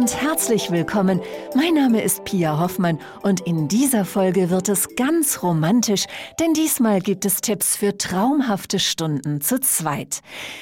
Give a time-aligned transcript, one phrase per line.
[0.00, 1.20] Und herzlich willkommen.
[1.54, 6.06] Mein Name ist Pia Hoffmann und in dieser Folge wird es ganz romantisch,
[6.38, 10.20] denn diesmal gibt es Tipps für traumhafte Stunden zu zweit.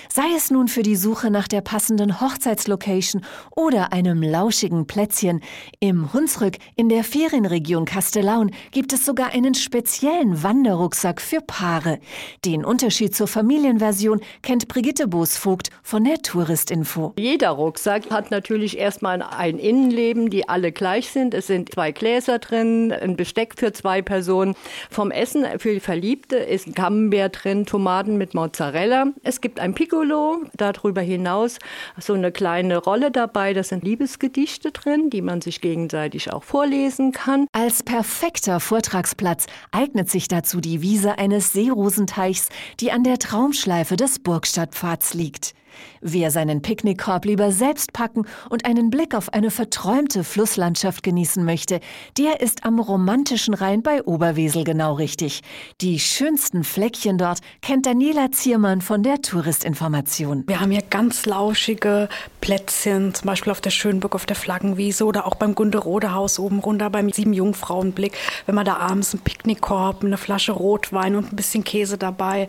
[0.09, 3.22] Sei es nun für die Suche nach der passenden Hochzeitslocation
[3.54, 5.41] oder einem lauschigen Plätzchen.
[5.78, 12.00] Im Hunsrück in der Ferienregion Kastellaun gibt es sogar einen speziellen Wanderrucksack für Paare.
[12.45, 17.14] Den Unterschied zur Familienversion kennt Brigitte Boosvogt von der Touristinfo.
[17.16, 21.34] Jeder Rucksack hat natürlich erstmal ein Innenleben, die alle gleich sind.
[21.34, 24.54] Es sind zwei Gläser drin, ein Besteck für zwei Personen.
[24.91, 29.09] Vom Essen für die Verliebte ist Camembert drin, Tomaten mit Mozzarella.
[29.23, 31.59] Es gibt ein Piccolo, darüber hinaus
[31.98, 33.54] so eine kleine Rolle dabei.
[33.54, 37.46] Das sind Liebesgedichte drin, die man sich gegenseitig auch vorlesen kann.
[37.52, 42.49] Als perfekter Vortragsplatz eignet sich dazu die Wiese eines Seerosenteichs,
[42.80, 45.54] die an der Traumschleife des Burgstadtpfads liegt.
[46.01, 51.80] Wer seinen Picknickkorb lieber selbst packen und einen Blick auf eine verträumte Flusslandschaft genießen möchte,
[52.16, 55.43] der ist am romantischen Rhein bei Oberwesel genau richtig.
[55.80, 60.45] Die schönsten Fleckchen dort kennt Daniela Ziermann von der Touristinformation.
[60.46, 62.09] Wir haben hier ganz lauschige
[62.41, 66.91] Plätzchen, zum Beispiel auf der Schönburg auf der Flaggenwiese oder auch beim Gunderode-Haus oben runter
[66.91, 68.16] beim Sieben Jungfrauenblick.
[68.47, 72.49] Wenn man da abends einen Picknickkorb, eine Flasche Rotwein und ein bisschen Käse dabei.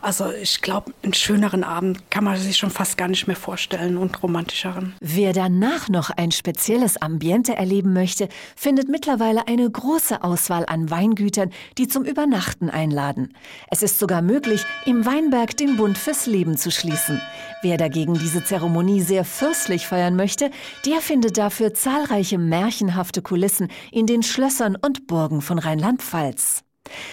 [0.00, 3.96] Also ich glaube, einen schöneren Abend kann man sich schon fast gar nicht mehr vorstellen
[3.96, 4.94] und romantischeren.
[5.00, 11.50] Wer danach noch ein spezielles Ambiente erleben möchte, findet mittlerweile eine große Auswahl an Weingütern,
[11.78, 13.34] die zum Übernachten einladen.
[13.70, 17.20] Es ist sogar möglich, im Weinberg den Bund fürs Leben zu schließen.
[17.62, 20.50] Wer dagegen diese Zeremonie sehr fürstlich feiern möchte,
[20.84, 26.62] der findet dafür zahlreiche märchenhafte Kulissen in den Schlössern und Burgen von Rheinland-Pfalz.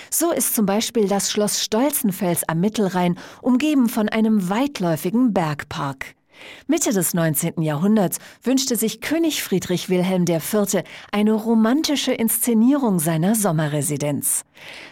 [0.10, 6.16] So ist zum Beispiel das Schloss Stolzenfels am Mittelrhein umgeben von einem weitläufigen Bergpark.
[6.68, 7.62] Mitte des 19.
[7.62, 10.84] Jahrhunderts wünschte sich König Friedrich Wilhelm IV.
[11.12, 14.44] eine romantische Inszenierung seiner Sommerresidenz.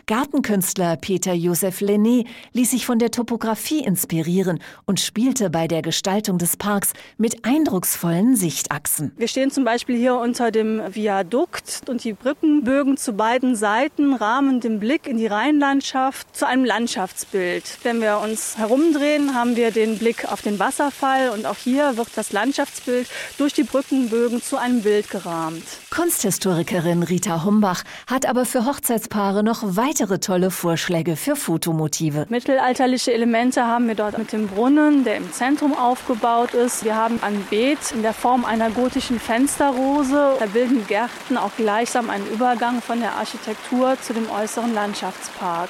[0.08, 6.38] Gartenkünstler Peter Josef Lenné ließ sich von der Topographie inspirieren und spielte bei der Gestaltung
[6.38, 9.12] des Parks mit eindrucksvollen Sichtachsen.
[9.18, 14.60] Wir stehen zum Beispiel hier unter dem Viadukt und die Brückenbögen zu beiden Seiten rahmen
[14.60, 17.80] den Blick in die Rheinlandschaft zu einem Landschaftsbild.
[17.84, 22.10] Wenn wir uns herumdrehen, haben wir den Blick auf den Wasserfall und auch hier wird
[22.16, 25.64] das Landschaftsbild durch die Brückenbögen zu einem Bild gerahmt.
[25.90, 32.26] Kunsthistorikerin Rita Humbach hat aber für Hochzeitspaare noch weitere tolle Vorschläge für Fotomotive.
[32.30, 36.84] Mittelalterliche Elemente haben wir dort mit dem Brunnen, der im Zentrum aufgebaut ist.
[36.84, 40.36] Wir haben ein Beet in der Form einer gotischen Fensterrose.
[40.40, 45.70] Da bilden Gärten auch gleichsam einen Übergang von der Architektur zu dem äußeren Landschaftspark.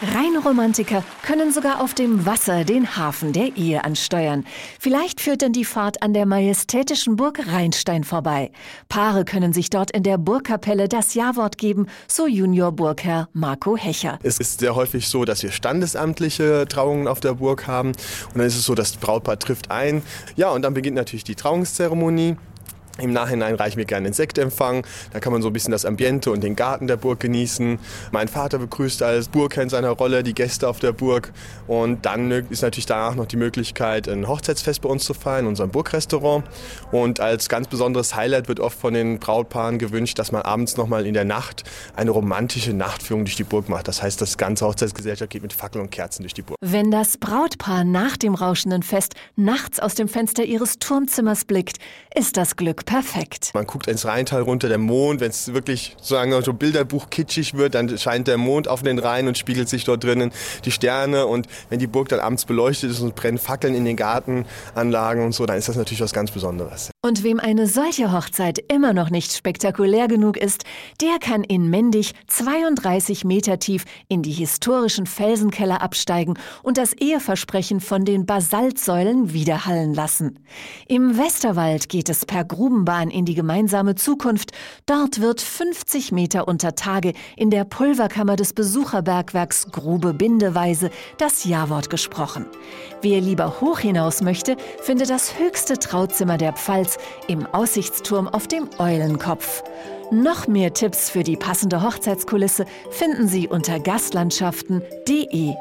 [0.00, 4.44] Rheinromantiker können sogar auf dem Wasser den Hafen der Ehe ansteuern.
[4.78, 8.52] Vielleicht führt dann die Fahrt an der majestätischen Burg Rheinstein vorbei.
[8.88, 14.20] Paare können sich dort in der Burgkapelle das Ja-Wort geben, so Junior-Burgherr Marco Hecher.
[14.22, 17.88] Es ist sehr häufig so, dass wir standesamtliche Trauungen auf der Burg haben.
[17.88, 20.02] Und dann ist es so, das Brautpaar trifft ein.
[20.36, 22.36] Ja, und dann beginnt natürlich die Trauungszeremonie.
[23.00, 24.84] Im Nachhinein reichen wir gerne den Sektempfang.
[25.12, 27.78] Da kann man so ein bisschen das Ambiente und den Garten der Burg genießen.
[28.10, 31.32] Mein Vater begrüßt als Burgherr in seiner Rolle die Gäste auf der Burg.
[31.68, 35.46] Und dann ist natürlich danach noch die Möglichkeit, ein Hochzeitsfest bei uns zu feiern, in
[35.46, 36.44] unserem Burgrestaurant.
[36.90, 41.06] Und als ganz besonderes Highlight wird oft von den Brautpaaren gewünscht, dass man abends nochmal
[41.06, 41.62] in der Nacht
[41.94, 43.86] eine romantische Nachtführung durch die Burg macht.
[43.86, 46.58] Das heißt, das ganze Hochzeitsgesellschaft geht mit Fackeln und Kerzen durch die Burg.
[46.60, 51.78] Wenn das Brautpaar nach dem rauschenden Fest nachts aus dem Fenster ihres Turmzimmers blickt,
[52.16, 53.50] ist das Glück perfekt.
[53.52, 57.74] Man guckt ins Rheintal runter, der Mond, wenn es wirklich sozusagen so Bilderbuch kitschig wird,
[57.74, 60.32] dann scheint der Mond auf den Rhein und spiegelt sich dort drinnen
[60.64, 63.96] die Sterne und wenn die Burg dann abends beleuchtet ist und brennen Fackeln in den
[63.96, 66.90] Gartenanlagen und so, dann ist das natürlich was ganz Besonderes.
[67.04, 70.64] Und wem eine solche Hochzeit immer noch nicht spektakulär genug ist,
[71.02, 77.80] der kann in Mendig 32 Meter tief in die historischen Felsenkeller absteigen und das Eheversprechen
[77.80, 80.38] von den Basaltsäulen widerhallen lassen.
[80.86, 84.52] Im Westerwald geht es per Gruben Grubenbahn in die gemeinsame Zukunft.
[84.86, 91.90] Dort wird 50 Meter unter Tage in der Pulverkammer des Besucherbergwerks Grube Bindeweise das Ja-Wort
[91.90, 92.46] gesprochen.
[93.02, 98.68] Wer lieber hoch hinaus möchte, findet das höchste Trauzimmer der Pfalz im Aussichtsturm auf dem
[98.78, 99.64] Eulenkopf.
[100.12, 105.54] Noch mehr Tipps für die passende Hochzeitskulisse finden Sie unter gastlandschaften.de.